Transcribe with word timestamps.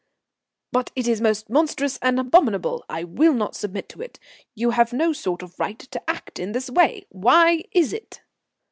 "But 0.71 0.91
it 0.95 1.07
is 1.07 1.21
most 1.21 1.47
monstrous 1.47 1.99
and 2.01 2.19
abominable. 2.19 2.83
I 2.89 3.03
will 3.03 3.35
not 3.35 3.55
submit 3.55 3.87
to 3.89 4.01
it. 4.01 4.19
You 4.55 4.71
have 4.71 4.91
no 4.93 5.13
sort 5.13 5.43
of 5.43 5.59
right 5.59 5.77
to 5.77 6.09
act 6.09 6.39
in 6.39 6.53
this 6.53 6.71
way. 6.71 7.05
Why 7.11 7.65
is 7.71 7.93
it?" 7.93 8.23